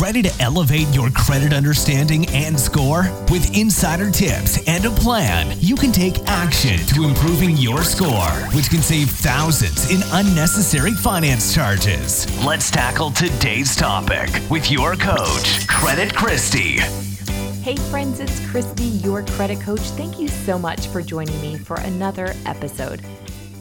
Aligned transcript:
Ready 0.00 0.22
to 0.22 0.42
elevate 0.42 0.88
your 0.88 1.08
credit 1.10 1.52
understanding 1.52 2.26
and 2.30 2.58
score? 2.58 3.02
With 3.30 3.56
insider 3.56 4.10
tips 4.10 4.58
and 4.66 4.84
a 4.84 4.90
plan, 4.90 5.56
you 5.60 5.76
can 5.76 5.92
take 5.92 6.18
action 6.26 6.78
to 6.88 7.04
improving 7.04 7.56
your 7.56 7.84
score, 7.84 8.32
which 8.56 8.70
can 8.70 8.82
save 8.82 9.08
thousands 9.08 9.92
in 9.92 10.00
unnecessary 10.10 10.94
finance 10.94 11.54
charges. 11.54 12.26
Let's 12.44 12.72
tackle 12.72 13.12
today's 13.12 13.76
topic 13.76 14.30
with 14.50 14.68
your 14.68 14.96
coach, 14.96 15.68
Credit 15.68 16.12
Christie. 16.12 16.80
Hey 17.62 17.76
friends, 17.76 18.18
it's 18.18 18.44
Christie, 18.50 18.84
your 18.84 19.22
credit 19.22 19.60
coach. 19.60 19.80
Thank 19.80 20.18
you 20.18 20.26
so 20.26 20.58
much 20.58 20.88
for 20.88 21.02
joining 21.02 21.40
me 21.40 21.56
for 21.56 21.76
another 21.76 22.34
episode. 22.46 23.00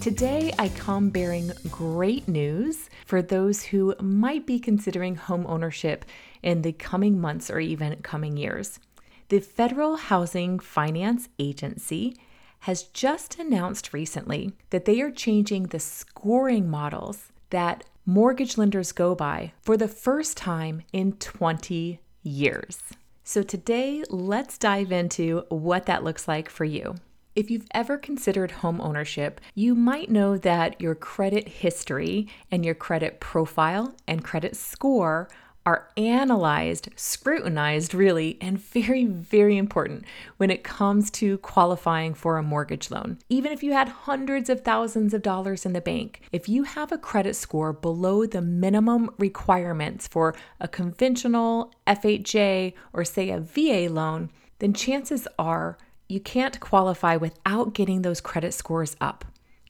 Today, 0.04 0.52
I 0.60 0.68
come 0.68 1.12
bearing 1.12 1.54
great 1.72 2.28
news 2.28 2.90
for 3.06 3.22
those 3.22 3.64
who 3.64 3.96
might 4.02 4.46
be 4.46 4.60
considering 4.60 5.16
home 5.16 5.46
ownership 5.48 6.04
in 6.42 6.62
the 6.62 6.74
coming 6.74 7.22
months 7.22 7.50
or 7.50 7.62
even 7.62 7.96
coming 8.02 8.36
years. 8.36 8.82
The 9.30 9.40
Federal 9.40 9.96
Housing 9.96 10.60
Finance 10.60 11.30
Agency 11.40 12.18
has 12.60 12.84
just 12.84 13.40
announced 13.40 13.94
recently 13.94 14.52
that 14.72 14.84
they 14.84 15.00
are 15.00 15.10
changing 15.10 15.68
the 15.68 15.80
scoring 15.80 16.70
models 16.70 17.32
that 17.52 17.86
mortgage 18.06 18.58
lenders 18.58 18.92
go 18.92 19.16
by 19.16 19.54
for 19.62 19.78
the 19.78 19.88
first 19.88 20.36
time 20.36 20.82
in 20.92 21.14
20 21.14 22.02
years. 22.24 22.82
So, 23.24 23.42
today, 23.42 24.04
let's 24.10 24.58
dive 24.58 24.92
into 24.92 25.46
what 25.48 25.86
that 25.86 26.04
looks 26.04 26.28
like 26.28 26.50
for 26.50 26.66
you. 26.66 26.96
If 27.36 27.50
you've 27.50 27.68
ever 27.72 27.98
considered 27.98 28.52
home 28.52 28.80
ownership, 28.80 29.42
you 29.56 29.74
might 29.74 30.12
know 30.12 30.38
that 30.38 30.80
your 30.80 30.94
credit 30.94 31.48
history 31.48 32.28
and 32.52 32.64
your 32.64 32.76
credit 32.76 33.20
profile 33.20 33.96
and 34.08 34.24
credit 34.24 34.56
score 34.56 35.30
are 35.66 35.88
analyzed, 35.98 36.90
scrutinized, 36.96 37.96
really, 37.96 38.38
and 38.40 38.60
very, 38.60 39.06
very 39.06 39.58
important 39.58 40.06
when 40.38 40.52
it 40.52 40.64
comes 40.64 41.10
to 41.10 41.38
qualifying 41.40 42.14
for 42.14 42.38
a 42.38 42.44
mortgage 42.44 42.92
loan. 42.92 43.18
Even 43.30 43.52
if 43.52 43.64
you 43.64 43.72
had 43.72 43.88
hundreds 43.88 44.50
of 44.50 44.62
thousands 44.62 45.14
of 45.14 45.24
dollars 45.24 45.66
in 45.66 45.74
the 45.74 45.82
bank, 45.82 46.22
if 46.32 46.48
you 46.48 46.64
have 46.64 46.92
a 46.92 46.98
credit 46.98 47.36
score 47.36 47.74
below 47.74 48.26
the 48.28 48.42
minimum 48.42 49.10
requirements 49.18 50.08
for 50.08 50.36
a 50.60 50.68
conventional 50.68 51.72
FHA 51.88 52.74
or, 52.92 53.04
say, 53.04 53.30
a 53.30 53.40
VA 53.40 53.88
loan, 53.90 54.30
then 54.60 54.74
chances 54.74 55.28
are 55.40 55.78
you 56.14 56.20
can't 56.20 56.60
qualify 56.60 57.18
without 57.18 57.74
getting 57.74 58.04
those 58.04 58.22
credit 58.22 58.54
scores 58.54 58.96
up. 59.02 59.26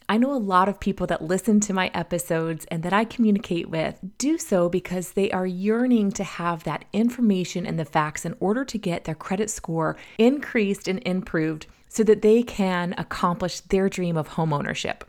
I 0.09 0.17
know 0.17 0.33
a 0.33 0.36
lot 0.36 0.67
of 0.67 0.81
people 0.81 1.08
that 1.08 1.23
listen 1.23 1.61
to 1.61 1.73
my 1.73 1.89
episodes 1.94 2.66
and 2.66 2.83
that 2.83 2.91
I 2.91 3.05
communicate 3.05 3.69
with 3.69 3.97
do 4.17 4.38
so 4.38 4.67
because 4.67 5.14
they 5.14 5.31
are 5.31 5.47
yearning 5.47 6.11
to 6.11 6.25
have 6.25 6.66
that 6.66 6.83
information 6.91 7.66
and 7.66 7.80
the 7.80 7.86
facts 7.86 8.25
in 8.25 8.36
order 8.41 8.66
to 8.66 8.77
get 8.77 9.05
their 9.05 9.16
credit 9.16 9.49
score 9.49 9.95
increased 10.17 10.89
and 10.89 11.02
improved 11.05 11.67
so 11.88 12.03
that 12.03 12.21
they 12.21 12.44
can 12.44 12.94
accomplish 12.97 13.61
their 13.61 13.88
dream 13.88 14.17
of 14.17 14.30
homeownership. 14.30 15.03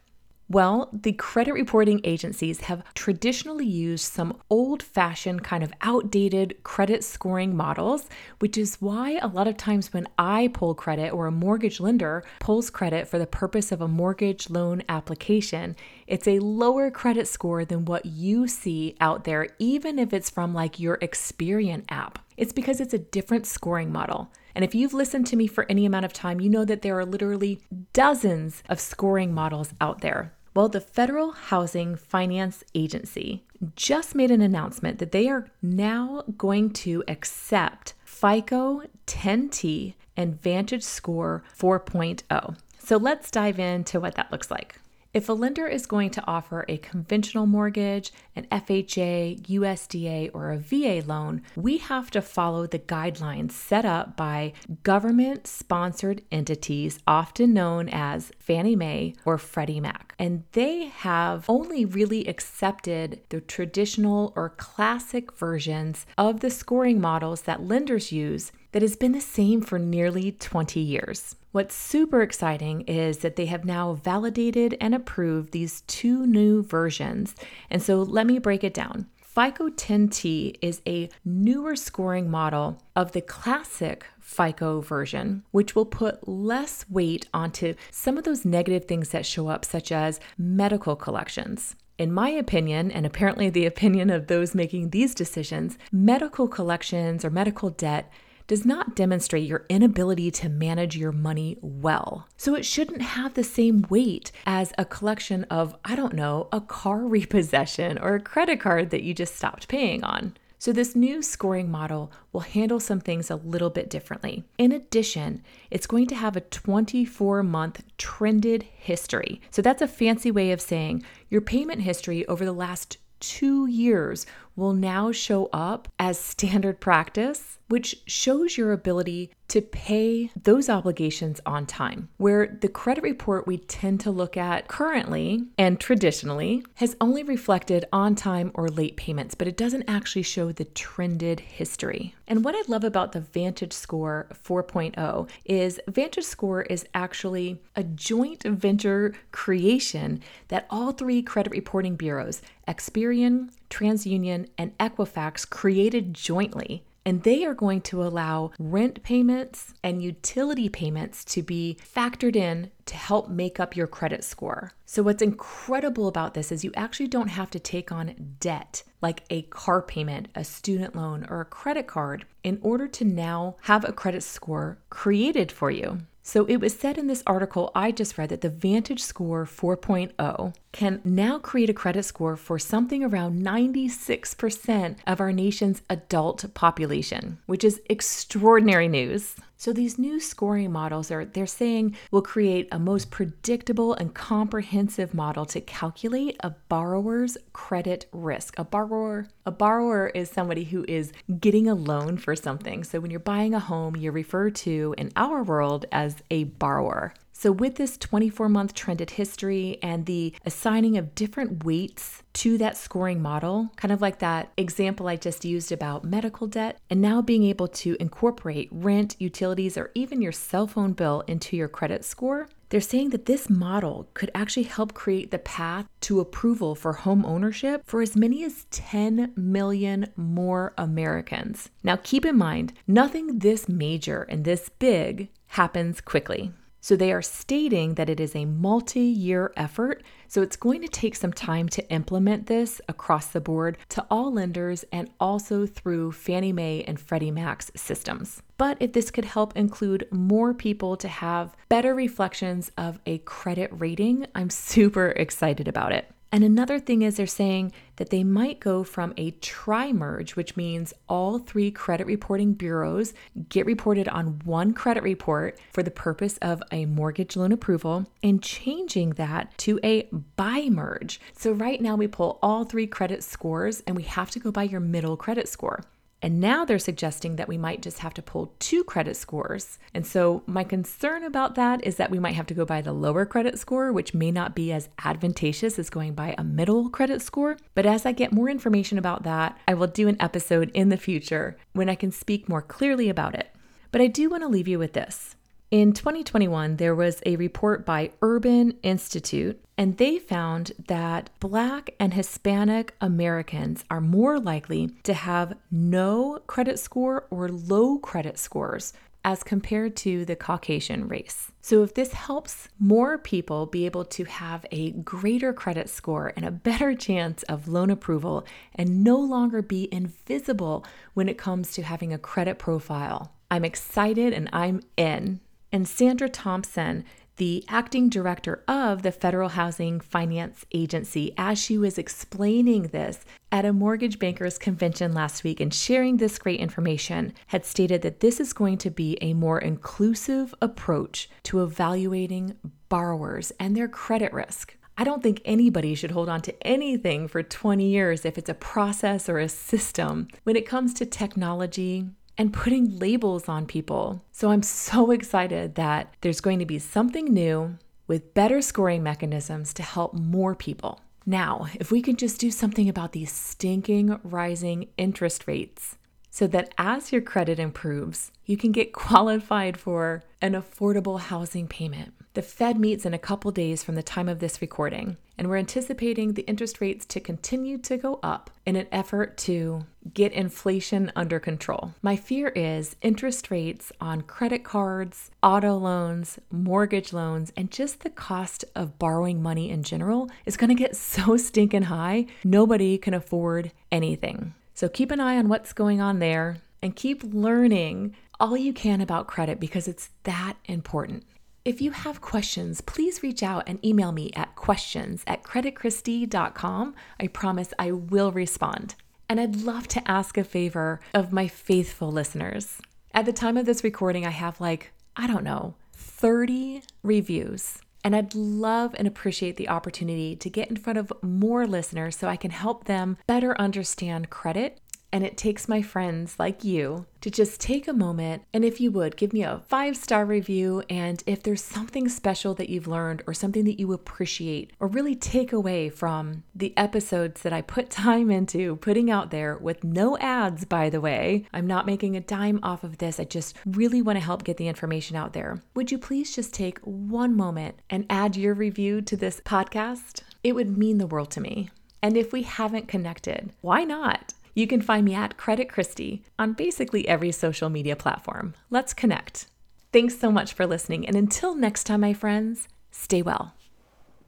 Well, 0.47 0.91
the 0.92 1.12
credit 1.12 1.55
reporting 1.55 2.03
agencies 2.05 2.61
have 2.62 2.84
traditionally 2.92 3.64
used 3.64 4.05
some 4.05 4.37
old 4.51 4.83
fashioned, 4.83 5.42
kind 5.42 5.64
of 5.64 5.73
outdated 5.81 6.62
credit 6.62 7.03
scoring 7.03 7.56
models, 7.56 8.11
which 8.41 8.59
is 8.59 8.77
why 8.78 9.19
a 9.23 9.27
lot 9.27 9.48
of 9.48 9.56
times 9.56 9.95
when 9.95 10.06
I 10.19 10.51
pull 10.53 10.75
credit 10.75 11.14
or 11.14 11.27
a 11.27 11.33
mortgage 11.33 11.81
lender 11.81 12.25
pulls 12.41 12.69
credit 12.69 13.09
for 13.09 13.19
the 13.19 13.27
purpose 13.27 13.73
of 13.73 13.81
a 13.81 13.89
mortgage 13.89 14.51
loan 14.51 14.83
application, 14.86 15.77
it's 16.06 16.28
a 16.28 16.41
lower 16.41 16.91
credit 16.91 17.27
score 17.27 17.64
than 17.64 17.86
what 17.86 18.05
you 18.05 18.47
see 18.47 18.97
out 19.01 19.25
there, 19.25 19.48
even 19.58 19.98
if 19.98 20.12
it's 20.12 20.29
from 20.29 20.53
like 20.53 20.79
your 20.79 20.98
Experian 20.98 21.84
app. 21.89 22.19
It's 22.36 22.53
because 22.53 22.81
it's 22.81 22.95
a 22.95 22.98
different 22.98 23.47
scoring 23.47 23.91
model. 23.91 24.31
And 24.55 24.64
if 24.64 24.75
you've 24.75 24.95
listened 24.95 25.27
to 25.29 25.36
me 25.36 25.47
for 25.47 25.67
any 25.69 25.84
amount 25.84 26.05
of 26.05 26.12
time, 26.12 26.41
you 26.41 26.48
know 26.48 26.64
that 26.64 26.83
there 26.83 26.98
are 26.98 27.05
literally 27.05 27.61
dozens 27.92 28.63
of 28.68 28.79
scoring 28.79 29.35
models 29.35 29.74
out 29.80 30.01
there. 30.01 30.33
Well, 30.55 30.69
the 30.69 30.81
Federal 30.81 31.33
Housing 31.33 31.97
Finance 31.97 32.63
Agency 32.77 33.42
just 33.75 34.15
made 34.15 34.31
an 34.31 34.41
announcement 34.41 35.01
that 35.01 35.11
they 35.11 35.29
are 35.29 35.48
now 35.61 36.23
going 36.39 36.70
to 36.70 37.03
accept 37.09 37.95
FICO 38.05 38.83
10T 39.09 39.95
and 40.17 40.41
Vantage 40.41 40.85
Score 40.85 41.42
4.0. 41.59 42.57
So 42.79 42.97
let's 42.97 43.33
dive 43.33 43.59
into 43.59 43.98
what 43.98 44.15
that 44.15 44.31
looks 44.31 44.48
like. 44.48 44.81
If 45.14 45.29
a 45.29 45.33
lender 45.33 45.69
is 45.69 45.86
going 45.86 46.11
to 46.11 46.27
offer 46.27 46.64
a 46.69 46.77
conventional 46.79 47.47
mortgage, 47.47 48.13
an 48.35 48.48
FHA, 48.51 49.47
USDA, 49.47 50.33
or 50.35 50.51
a 50.51 50.58
VA 50.58 51.05
loan, 51.07 51.42
we 51.55 51.79
have 51.79 52.11
to 52.11 52.20
follow 52.20 52.67
the 52.67 52.80
guidelines 52.80 53.53
set 53.53 53.85
up 53.85 54.17
by 54.17 54.55
government 54.83 55.47
sponsored 55.47 56.23
entities, 56.33 56.98
often 57.07 57.53
known 57.53 57.89
as 57.89 58.33
Fannie 58.41 58.74
Mae 58.74 59.14
or 59.24 59.39
Freddie 59.39 59.79
Mac. 59.79 60.17
And 60.19 60.42
they 60.51 60.86
have 60.86 61.48
only 61.48 61.85
really 61.85 62.27
accepted 62.27 63.20
the 63.29 63.41
traditional 63.41 64.33
or 64.35 64.48
classic 64.48 65.30
versions 65.39 66.07
of 66.19 66.41
the 66.41 66.51
scoring 66.51 67.01
models 67.01 67.42
that 67.42 67.63
lenders 67.63 68.11
use 68.11 68.51
that 68.74 68.83
has 68.83 68.96
been 68.96 69.12
the 69.12 69.20
same 69.20 69.61
for 69.61 69.79
nearly 69.79 70.33
20 70.33 70.80
years. 70.80 71.36
What's 71.52 71.77
super 71.77 72.23
exciting 72.23 72.80
is 72.83 73.18
that 73.18 73.36
they 73.36 73.46
have 73.46 73.64
now 73.64 73.92
validated 73.92 74.77
and 74.80 74.92
approved 74.96 75.52
these 75.52 75.83
two 75.83 76.27
new 76.27 76.61
versions. 76.64 77.36
And 77.70 77.80
so 77.80 78.02
let 78.02 78.27
me 78.27 78.40
break 78.40 78.64
it 78.64 78.74
down. 78.74 79.07
FICO 79.17 79.68
10T 79.68 80.57
is 80.61 80.83
a 80.89 81.08
newer 81.24 81.77
scoring 81.77 82.29
model 82.29 82.83
of 82.96 83.12
the 83.12 83.20
classic 83.20 84.07
FICO 84.18 84.80
version, 84.80 85.45
which 85.52 85.77
will 85.77 85.86
put 85.86 86.27
less 86.27 86.85
weight 86.91 87.29
onto 87.33 87.74
some 87.92 88.18
of 88.18 88.24
those 88.24 88.45
negative 88.45 88.86
things 88.86 89.11
that 89.11 89.24
show 89.24 89.46
up, 89.46 89.64
such 89.64 89.92
as 89.92 90.18
medical 90.36 90.96
collections. 90.96 91.77
In 91.96 92.12
my 92.12 92.30
opinion, 92.30 92.91
and 92.91 93.06
apparently 93.06 93.51
the 93.51 93.67
opinion 93.67 94.11
of 94.11 94.27
those 94.27 94.52
making 94.52 94.91
these 94.91 95.14
decisions, 95.14 95.79
medical 95.92 96.48
collections 96.48 97.24
or 97.24 97.30
medical 97.30 97.70
debt 97.70 98.11
does 98.46 98.64
not 98.64 98.94
demonstrate 98.94 99.48
your 99.48 99.64
inability 99.68 100.30
to 100.30 100.48
manage 100.48 100.96
your 100.96 101.12
money 101.12 101.56
well. 101.60 102.28
So 102.36 102.55
it 102.55 102.64
shouldn't 102.64 103.02
have 103.02 103.34
the 103.34 103.44
same 103.44 103.86
weight 103.88 104.32
as 104.46 104.72
a 104.77 104.84
collection 104.84 105.44
of, 105.44 105.74
I 105.84 105.96
don't 105.96 106.14
know, 106.14 106.48
a 106.52 106.60
car 106.60 106.98
repossession 107.06 107.98
or 107.98 108.14
a 108.14 108.20
credit 108.20 108.60
card 108.60 108.90
that 108.90 109.02
you 109.02 109.14
just 109.14 109.36
stopped 109.36 109.68
paying 109.68 110.05
on. 110.05 110.36
So, 110.64 110.72
this 110.72 110.96
new 110.96 111.20
scoring 111.20 111.70
model 111.70 112.10
will 112.32 112.40
handle 112.40 112.80
some 112.80 113.00
things 113.00 113.30
a 113.30 113.36
little 113.36 113.68
bit 113.68 113.90
differently. 113.90 114.44
In 114.56 114.72
addition, 114.72 115.42
it's 115.70 115.86
going 115.86 116.06
to 116.06 116.14
have 116.14 116.36
a 116.36 116.40
24 116.40 117.42
month 117.42 117.82
trended 117.98 118.62
history. 118.62 119.42
So, 119.50 119.61
that's 119.61 119.82
a 119.82 119.86
fancy 119.86 120.30
way 120.30 120.52
of 120.52 120.62
saying 120.62 121.02
your 121.28 121.42
payment 121.42 121.82
history 121.82 122.26
over 122.28 122.46
the 122.46 122.52
last 122.52 122.96
two 123.20 123.66
years 123.66 124.26
will 124.56 124.72
now 124.72 125.12
show 125.12 125.50
up 125.52 125.88
as 125.98 126.18
standard 126.18 126.80
practice, 126.80 127.58
which 127.74 127.96
shows 128.06 128.56
your 128.56 128.70
ability 128.70 129.32
to 129.49 129.61
pay 129.61 130.31
those 130.40 130.69
obligations 130.69 131.40
on 131.44 131.67
time. 131.67 132.08
Where 132.19 132.56
the 132.61 132.69
credit 132.69 133.02
report 133.02 133.49
we 133.49 133.58
tend 133.58 133.99
to 134.02 134.12
look 134.12 134.37
at 134.37 134.69
currently 134.69 135.46
and 135.58 135.81
traditionally 135.81 136.64
has 136.76 136.96
only 137.00 137.25
reflected 137.25 137.85
on 137.93 138.14
time 138.14 138.52
or 138.55 138.69
late 138.69 138.96
payments, 138.96 139.35
but 139.35 139.49
it 139.49 139.56
doesn't 139.56 139.88
actually 139.88 140.23
show 140.23 140.52
the 140.52 140.67
trended 140.67 141.40
history. 141.40 142.14
And 142.29 142.44
what 142.44 142.55
I 142.55 142.62
love 142.69 142.85
about 142.85 143.11
the 143.11 143.20
Vantage 143.20 143.73
Score 143.73 144.29
4.0 144.32 145.29
is 145.44 145.81
Vantage 145.88 146.23
Score 146.23 146.62
is 146.62 146.87
actually 146.94 147.61
a 147.75 147.82
joint 147.82 148.44
venture 148.44 149.14
creation 149.32 150.23
that 150.46 150.69
all 150.70 150.93
three 150.93 151.23
credit 151.23 151.50
reporting 151.50 151.96
bureaus, 151.96 152.41
Experian, 152.69 153.50
TransUnion, 153.69 154.49
and 154.56 154.79
Equifax 154.79 155.50
created 155.50 156.14
jointly. 156.14 156.85
And 157.06 157.23
they 157.23 157.45
are 157.45 157.55
going 157.55 157.83
to 157.83 158.03
allow 158.03 158.53
rent 158.59 159.03
payments 159.03 159.75
and 159.83 160.03
utility 160.03 160.69
payments 160.69 161.25
to 161.27 161.43
be 161.43 161.77
factored 161.83 162.35
in 162.35 162.71
to 162.87 162.97
help 162.97 163.29
make 163.29 163.61
up 163.61 163.77
your 163.77 163.87
credit 163.87 164.25
score. 164.25 164.73
So, 164.87 165.03
what's 165.03 165.23
incredible 165.23 166.09
about 166.09 166.35
this 166.35 166.51
is 166.51 166.65
you 166.65 166.73
actually 166.77 167.09
don't 167.09 167.29
have 167.29 167.51
to 167.51 167.59
take 167.59 167.93
on 167.93 168.37
debt 168.41 168.83
like 169.03 169.25
a 169.29 169.43
car 169.43 169.83
payment, 169.83 170.29
a 170.35 170.45
student 170.45 170.97
loan, 170.97 171.27
or 171.29 171.41
a 171.41 171.47
credit 171.47 171.87
card 171.87 172.25
in 172.43 172.59
order 172.62 172.89
to 172.89 173.05
now 173.05 173.57
have 173.62 173.85
a 173.85 173.93
credit 173.93 174.23
score 174.23 174.79
created 174.89 175.53
for 175.53 175.71
you. 175.71 176.00
So 176.23 176.47
it 176.47 176.57
was 176.57 176.75
said 176.75 176.97
in 176.97 177.07
this 177.07 177.23
article 177.27 177.71
I 177.75 177.91
just 177.91 178.17
read 178.17 178.31
that 178.31 178.41
the 178.41 178.49
Vantage 178.49 179.03
Score 179.03 179.45
4.0 179.45 180.55
can 180.75 181.00
now 181.05 181.38
create 181.38 181.71
a 181.71 181.73
credit 181.73 182.03
score 182.03 182.35
for 182.37 182.59
something 182.59 183.05
around 183.05 183.41
96% 183.41 184.97
of 185.06 185.21
our 185.21 185.32
nation's 185.32 185.82
adult 185.88 186.53
population, 186.53 187.38
which 187.47 187.62
is 187.62 187.81
extraordinary 187.88 188.88
news. 188.88 189.37
So 189.56 189.73
these 189.73 190.00
new 190.00 190.19
scoring 190.19 190.73
models 190.73 191.12
are 191.12 191.25
they're 191.25 191.47
saying 191.47 191.97
will 192.11 192.23
create 192.23 192.67
a 192.73 192.81
most 192.81 193.12
predictable 193.12 193.94
and 193.94 194.12
comprehensive 194.12 195.15
model 195.15 195.47
to 195.47 195.61
calculate 195.61 196.37
a 196.41 196.50
borrower's 196.69 197.38
credit 197.53 198.06
risk. 198.12 198.59
A 198.59 198.65
borrower 198.65 199.29
a 199.47 199.53
borrower 199.53 200.09
is 200.09 200.29
somebody 200.29 200.65
who 200.65 200.85
is 200.88 201.12
getting 201.38 201.69
a 201.69 201.75
loan 201.75 202.19
for 202.19 202.35
something. 202.35 202.82
So 202.82 202.99
when 202.99 203.12
you're 203.12 203.21
buying 203.21 203.55
a 203.55 203.61
home, 203.61 203.94
you're 203.94 204.12
referred 204.12 204.56
to 204.56 204.94
in 204.99 205.12
our 205.15 205.44
world 205.44 205.87
as 205.93 206.17
a 206.32 206.44
borrower. 206.44 207.15
So, 207.37 207.51
with 207.51 207.75
this 207.75 207.99
24 207.99 208.49
month 208.49 208.75
trended 208.75 209.11
history 209.11 209.79
and 209.83 210.07
the 210.07 210.35
assigning 210.47 210.97
of 210.97 211.15
different 211.17 211.65
weights 211.65 212.23
to 212.35 212.57
that 212.59 212.77
scoring 212.77 213.21
model, 213.21 213.71
kind 213.77 213.93
of 213.93 214.01
like 214.01 214.21
that 214.21 214.53
example 214.57 215.09
I 215.09 215.17
just 215.17 215.45
used 215.45 215.73
about 215.73 216.05
medical 216.05 216.47
debt, 216.47 216.79
and 216.89 217.03
now 217.03 217.21
being 217.21 217.43
able 217.45 217.69
to 217.69 217.97
incorporate 217.99 218.69
rent, 218.71 219.17
utilities, 219.19 219.77
or 219.77 219.91
even 219.95 220.23
your 220.23 220.33
cell 220.33 220.69
phone 220.69 220.93
bill 220.93 221.25
into 221.27 221.57
your 221.57 221.69
credit 221.69 222.05
score, 222.05 222.49
they're 222.71 222.81
saying 222.81 223.11
that 223.11 223.27
this 223.27 223.51
model 223.51 224.09
could 224.15 224.31
actually 224.35 224.63
help 224.63 224.95
create 224.95 225.31
the 225.31 225.39
path 225.39 225.87
to 226.03 226.21
approval 226.21 226.75
for 226.75 226.93
home 226.93 227.27
ownership 227.27 227.83
for 227.85 228.01
as 228.01 228.17
many 228.17 228.45
as 228.45 228.67
10 228.71 229.33
million 229.37 230.09
more 230.17 230.73
Americans. 230.79 231.71
Now, 231.83 231.97
keep 231.97 232.25
in 232.25 232.39
mind, 232.39 232.73
nothing 232.87 233.41
this 233.41 233.69
major 233.69 234.23
and 234.23 234.45
this 234.45 234.71
big 234.79 235.31
happens 235.49 236.01
quickly. 236.01 236.53
So 236.85 236.97
they 236.97 237.15
are 237.15 237.23
stating 237.23 237.95
that 237.95 238.11
it 238.11 238.21
is 238.21 238.37
a 238.37 238.45
multi 238.45 239.01
year 239.01 239.55
effort. 239.57 240.03
So 240.29 240.43
it's 240.43 240.55
going 240.55 240.83
to 240.83 240.89
take 240.89 241.17
some 241.17 241.33
time 241.33 241.67
to 241.71 241.91
implement 241.91 242.47
this 242.47 242.79
across 242.89 243.29
the 243.29 243.41
board 243.41 243.79
to 243.89 244.05
all 244.11 244.31
lenders 244.31 244.85
and 244.93 245.09
also 245.19 245.65
through 245.65 246.13
Fannie 246.13 246.53
Mae 246.53 246.85
and 246.87 247.01
Freddie 247.01 247.31
Mac's 247.31 247.71
systems. 247.75 248.43
But 248.59 248.77
if 248.81 248.93
this 248.93 249.11
could 249.11 249.25
help 249.25 249.57
include 249.57 250.07
more 250.11 250.53
people 250.53 250.99
to 250.99 251.09
have 251.09 251.57
better 251.71 251.95
reflections 251.95 252.71
of 252.77 253.01
a 253.07 253.17
credit 253.17 253.71
rating, 253.73 254.27
I'm 254.35 254.51
super 254.51 255.07
excited 255.07 255.69
about 255.69 255.93
it. 255.93 256.13
And 256.35 256.43
another 256.43 256.81
thing 256.81 257.03
is 257.03 257.17
they're 257.17 257.29
saying 257.29 257.71
that 257.95 258.11
they 258.11 258.25
might 258.25 258.59
go 258.59 258.83
from 258.83 259.15
a 259.17 259.31
tri 259.31 259.93
merge, 259.93 260.35
which 260.35 260.57
means 260.57 260.93
all 261.09 261.39
three 261.39 261.71
credit 261.71 262.09
reporting 262.09 262.55
bureaus 262.55 263.15
get 263.49 263.67
reported 263.67 264.09
on 264.09 264.41
one 264.45 264.73
credit 264.75 265.05
report 265.05 265.61
for 265.73 265.85
the 265.85 265.93
purpose 265.93 266.37
of 266.39 266.61
a 266.73 266.87
mortgage 266.87 267.37
loan 267.37 267.53
approval, 267.53 268.07
and 268.21 268.43
changing 268.43 269.11
that 269.11 269.57
to 269.59 269.79
a 269.85 270.09
bi 270.35 270.69
merge. 270.71 271.21
So 271.39 271.53
right 271.53 271.81
now 271.81 271.95
we 271.95 272.09
pull 272.09 272.41
all 272.43 272.65
three 272.65 272.89
credit 272.89 273.23
scores 273.23 273.85
and 273.87 273.95
we 273.95 274.03
have 274.03 274.33
to 274.33 274.41
go 274.41 274.51
by 274.51 274.65
your 274.65 274.81
middle 274.81 275.17
credit 275.17 275.47
score. 275.47 275.85
And 276.25 276.41
now 276.41 276.65
they're 276.65 276.79
suggesting 276.79 277.37
that 277.37 277.49
we 277.49 277.59
might 277.59 277.82
just 277.82 277.99
have 277.99 278.15
to 278.15 278.23
pull 278.23 278.55
two 278.59 278.82
credit 278.82 279.15
scores. 279.15 279.79
And 279.93 280.06
so 280.06 280.43
my 280.47 280.65
concern 280.65 281.23
about 281.23 281.55
that 281.56 281.85
is 281.85 281.97
that 281.97 282.11
we 282.11 282.19
might 282.19 282.35
have 282.35 282.47
to 282.47 282.55
go 282.55 282.65
by 282.65 282.81
the 282.81 282.94
lower 282.94 283.26
credit 283.26 283.59
score, 283.59 283.93
which 283.93 284.15
may 284.15 284.31
not 284.31 284.55
be 284.55 284.73
as 284.73 284.88
advantageous 285.05 285.79
as 285.79 285.91
going 285.91 286.15
by 286.15 286.35
a 286.38 286.43
middle 286.43 286.88
credit 286.88 287.21
score. 287.21 287.59
But 287.75 287.85
as 287.85 288.06
I 288.06 288.12
get 288.12 288.32
more 288.32 288.49
information 288.49 288.97
about 288.97 289.25
that, 289.25 289.59
I 289.69 289.75
will 289.75 289.87
do 289.87 290.09
an 290.09 290.17
episode 290.19 290.71
in 290.73 290.88
the 290.88 290.97
future 290.97 291.59
when 291.75 291.91
I 291.91 291.94
can 291.94 292.11
speak 292.11 292.49
more 292.49 292.62
clearly 292.62 293.11
about 293.11 293.35
it. 293.35 293.55
But 293.93 294.00
I 294.00 294.06
do 294.06 294.31
want 294.31 294.44
to 294.44 294.49
leave 294.49 294.67
you 294.67 294.79
with 294.79 294.94
this. 294.94 295.37
In 295.75 295.93
2021, 295.93 296.76
there 296.76 296.94
was 296.94 297.21
a 297.26 297.35
report 297.35 297.85
by 297.85 298.12
Urban 298.23 298.79
Institute, 298.85 299.61
and 299.76 299.97
they 299.97 300.21
found 300.21 300.71
that 300.87 301.31
Black 301.41 301.97
and 301.99 302.15
Hispanic 302.15 302.94
Americans 303.00 303.85
are 303.91 304.00
more 304.00 304.38
likely 304.38 304.91
to 305.03 305.12
have 305.12 305.56
no 305.73 306.38
credit 306.47 306.79
score 306.79 307.26
or 307.29 307.49
low 307.49 307.99
credit 307.99 308.38
scores 308.38 308.93
as 309.25 309.43
compared 309.43 309.97
to 309.97 310.25
the 310.25 310.37
Caucasian 310.37 311.09
race. 311.09 311.50
So, 311.61 311.82
if 311.82 311.93
this 311.94 312.12
helps 312.12 312.69
more 312.79 313.19
people 313.19 313.67
be 313.67 313.85
able 313.85 314.05
to 314.05 314.25
have 314.26 314.65
a 314.71 314.93
greater 314.93 315.53
credit 315.53 315.88
score 315.88 316.32
and 316.37 316.44
a 316.44 316.53
better 316.53 316.94
chance 316.94 317.43
of 317.44 317.67
loan 317.67 317.91
approval 317.91 318.47
and 318.76 319.03
no 319.03 319.19
longer 319.19 319.61
be 319.61 319.88
invisible 319.91 320.87
when 321.15 321.29
it 321.29 321.37
comes 321.37 321.73
to 321.73 321.82
having 321.82 322.12
a 322.12 322.19
credit 322.19 322.61
profile, 322.61 323.32
I'm 323.50 323.65
excited 323.65 324.32
and 324.32 324.49
I'm 324.53 324.81
in. 324.97 325.41
And 325.75 325.88
Sandra 325.88 326.29
Thompson, 326.29 327.05
the 327.37 327.65
acting 327.69 328.09
director 328.09 328.62
of 328.69 329.03
the 329.03 329.11
Federal 329.11 329.49
Housing 329.49 329.99
Finance 329.99 330.65
Agency, 330.73 331.35
as 331.37 331.59
she 331.59 331.76
was 331.76 331.99
explaining 331.99 332.82
this 332.85 333.25
at 333.50 333.65
a 333.65 333.73
mortgage 333.73 334.21
bankers 334.21 334.56
convention 334.56 335.12
last 335.12 335.43
week 335.43 335.59
and 335.59 335.75
sharing 335.75 336.19
this 336.19 336.38
great 336.38 336.61
information, 336.61 337.32
had 337.49 337.65
stated 337.65 338.03
that 338.03 338.21
this 338.21 338.38
is 338.38 338.53
going 338.53 338.79
to 338.79 338.88
be 338.88 339.19
a 339.21 339.35
more 339.35 339.59
inclusive 339.59 340.55
approach 340.62 341.29
to 341.43 341.65
evaluating 341.65 342.55
borrowers 342.88 343.50
and 343.59 343.76
their 343.76 343.88
credit 343.88 344.32
risk. 344.32 344.76
I 344.97 345.03
don't 345.03 345.25
think 345.25 345.43
anybody 345.44 345.97
should 345.97 346.12
hold 346.12 346.29
on 346.29 346.41
to 346.43 346.65
anything 346.65 347.26
for 347.26 347.43
20 347.43 347.85
years 347.85 348.25
if 348.25 348.38
it's 348.38 348.49
a 348.49 348.55
process 348.55 349.29
or 349.29 349.41
a 349.41 349.49
system. 349.49 350.29
When 350.44 350.55
it 350.55 350.69
comes 350.69 350.94
to 350.94 351.05
technology, 351.05 352.11
and 352.37 352.53
putting 352.53 352.99
labels 352.99 353.49
on 353.49 353.67
people. 353.67 354.25
So 354.33 354.51
I'm 354.51 354.63
so 354.63 355.11
excited 355.11 355.75
that 355.77 356.15
there's 356.21 356.41
going 356.41 356.59
to 356.59 356.67
be 356.67 356.79
something 356.79 357.27
new 357.33 357.79
with 358.07 358.35
better 358.35 358.61
scoring 358.61 359.03
mechanisms 359.03 359.73
to 359.75 359.83
help 359.83 360.15
more 360.15 360.55
people. 360.55 361.01
Now, 361.27 361.69
if 361.81 361.91
we 361.91 362.03
can 362.03 362.17
just 362.17 362.39
do 362.39 362.51
something 362.51 362.89
about 362.89 363.13
these 363.13 363.33
stinking 363.33 364.19
rising 364.23 364.89
interest 364.99 365.47
rates 365.47 365.97
so 366.31 366.47
that 366.49 366.75
as 366.77 367.13
your 367.13 367.23
credit 367.23 367.59
improves, 367.59 368.31
you 368.45 368.57
can 368.57 368.73
get 368.73 368.93
qualified 368.93 369.79
for 369.79 370.23
an 370.43 370.53
affordable 370.53 371.21
housing 371.21 371.67
payment. 371.67 372.13
The 372.35 372.43
Fed 372.43 372.81
meets 372.81 373.07
in 373.07 373.15
a 373.15 373.19
couple 373.19 373.53
days 373.53 373.85
from 373.85 373.95
the 373.95 374.03
time 374.03 374.29
of 374.29 374.41
this 374.41 374.61
recording, 374.61 375.19
and 375.39 375.49
we're 375.49 375.57
anticipating 375.57 376.33
the 376.33 376.43
interest 376.49 376.81
rates 376.81 377.07
to 377.07 377.21
continue 377.21 377.79
to 377.79 377.97
go 377.97 378.19
up 378.25 378.51
in 378.67 378.75
an 378.75 378.89
effort 378.91 379.37
to 379.37 379.87
get 380.13 380.33
inflation 380.33 381.13
under 381.15 381.39
control. 381.39 381.95
My 382.03 382.17
fear 382.17 382.49
is 382.49 382.97
interest 383.03 383.53
rates 383.53 383.93
on 384.01 384.23
credit 384.23 384.65
cards, 384.65 385.31
auto 385.45 385.77
loans, 385.77 386.41
mortgage 386.51 387.13
loans, 387.13 387.53
and 387.57 387.71
just 387.71 388.01
the 388.01 388.11
cost 388.11 388.65
of 388.75 388.99
borrowing 388.99 389.41
money 389.41 389.71
in 389.71 389.85
general 389.85 390.29
is 390.45 390.57
going 390.57 390.71
to 390.71 390.75
get 390.75 390.97
so 391.17 391.37
stinking 391.37 391.83
high, 391.83 392.27
nobody 392.43 392.99
can 392.99 393.15
afford 393.15 393.71
anything. 393.93 394.55
So 394.75 394.89
keep 394.89 395.13
an 395.13 395.21
eye 395.21 395.37
on 395.37 395.49
what's 395.49 395.73
going 395.73 396.01
on 396.01 396.19
there 396.19 396.57
and 396.83 396.97
keep 396.97 397.23
learning 397.23 398.17
all 398.41 398.57
you 398.57 398.73
can 398.73 399.01
about 399.01 399.29
credit 399.29 399.61
because 399.61 399.87
it's 399.87 400.11
that 400.25 400.57
important. 400.65 401.23
If 401.64 401.81
you 401.81 401.93
have 401.93 402.20
questions, 402.20 402.82
please 402.82 403.22
reach 403.22 403.43
out 403.43 403.64
and 403.66 403.82
email 403.82 404.12
me 404.12 404.31
at 404.37 404.55
questions 404.55 405.25
at 405.26 405.43
creditchristie.com. 405.44 406.94
I 407.19 407.26
promise 407.28 407.72
I 407.78 407.90
will 407.90 408.32
respond. 408.32 408.96
And 409.31 409.40
I'd 409.40 409.56
love 409.56 409.88
to 409.88 410.11
ask 410.11 410.37
a 410.37 410.44
favor 410.44 411.00
of 411.14 411.32
my 411.32 411.49
faithful 411.49 412.12
listeners. 412.12 412.83
At 413.14 413.25
the 413.25 413.33
time 413.33 413.56
of 413.56 413.64
this 413.64 413.83
recording, 413.83 414.26
I 414.26 414.30
have 414.30 414.61
like, 414.61 414.92
I 415.16 415.26
don't 415.26 415.42
know, 415.42 415.76
30 415.94 416.83
reviews. 417.02 417.78
And 418.04 418.14
I'd 418.14 418.35
love 418.35 418.94
and 418.99 419.09
appreciate 419.09 419.56
the 419.56 419.71
opportunity 419.71 420.37
to 420.37 420.50
get 420.50 420.68
in 420.68 420.76
front 420.76 420.99
of 420.99 421.11
more 421.23 421.66
listeners 421.66 422.14
so 422.14 422.28
I 422.28 422.37
can 422.37 422.50
help 422.50 422.85
them 422.85 423.16
better 423.26 423.59
understand 423.59 424.28
credit 424.28 424.80
and 425.14 425.23
it 425.23 425.37
takes 425.37 425.68
my 425.68 425.80
friends 425.80 426.35
like 426.40 426.64
you 426.64 427.06
to 427.21 427.30
just 427.30 427.61
take 427.61 427.87
a 427.87 427.92
moment 427.92 428.42
and, 428.52 428.64
if 428.64 428.80
you 428.80 428.90
would, 428.90 429.16
give 429.16 429.33
me 429.33 429.44
a 429.44 429.62
five 429.68 429.97
star 429.97 430.25
review. 430.25 430.83
And 430.90 431.23
if 431.25 431.40
there's 431.40 431.62
something 431.62 432.09
special 432.09 432.52
that 432.54 432.68
you've 432.68 432.88
learned 432.88 433.23
or 433.25 433.33
something 433.33 433.64
that 433.64 433.78
you 433.78 433.92
appreciate 433.92 434.73
or 434.80 434.88
really 434.88 435.14
take 435.14 435.52
away 435.52 435.88
from 435.88 436.42
the 436.52 436.76
episodes 436.76 437.42
that 437.42 437.52
I 437.52 437.62
put 437.62 437.90
time 438.09 438.28
into 438.28 438.75
putting 438.76 439.09
out 439.09 439.30
there 439.30 439.56
with 439.56 439.85
no 439.85 440.18
ads, 440.18 440.64
by 440.64 440.90
the 440.90 441.00
way, 441.00 441.47
I'm 441.52 441.68
not 441.68 441.87
making 441.87 442.16
a 442.16 442.21
dime 442.21 442.59
off 442.64 442.83
of 442.83 442.99
this. 442.99 443.21
I 443.21 443.25
just 443.25 443.56
really 443.64 444.02
want 444.02 444.18
to 444.18 444.25
help 444.25 444.42
get 444.42 444.56
the 444.56 444.66
information 444.66 445.16
out 445.16 445.33
there. 445.33 445.62
Would 445.76 445.92
you 445.92 445.99
please 445.99 446.35
just 446.35 446.52
take 446.52 446.80
one 446.80 447.37
moment 447.37 447.76
and 447.88 448.04
add 448.11 448.37
your 448.37 448.52
review 448.52 449.00
to 449.02 449.16
this 449.16 449.40
podcast? 449.40 450.23
It 450.42 450.56
would 450.56 450.76
mean 450.76 450.99
the 450.99 451.06
world 451.06 451.30
to 451.30 451.40
me. 451.40 451.71
And 452.02 452.16
if 452.16 452.33
we 452.33 452.42
haven't 452.42 452.88
connected, 452.88 453.52
why 453.61 453.85
not? 453.85 454.35
You 454.54 454.66
can 454.68 454.80
find 454.80 455.04
me 455.04 455.14
at 455.14 455.37
Credit 455.37 455.68
Christie 455.68 456.23
on 456.38 456.52
basically 456.52 457.08
every 457.08 457.32
social 457.32 457.68
media 457.68 457.96
platform. 457.96 458.54
Let's 458.70 458.94
connect. 458.94 459.46
Thanks 459.92 460.18
so 460.18 460.30
much 460.30 460.52
for 460.52 460.66
listening, 460.66 461.06
and 461.06 461.16
until 461.16 461.54
next 461.54 461.84
time, 461.84 462.00
my 462.00 462.14
friends, 462.14 462.68
stay 462.90 463.20
well. 463.20 463.54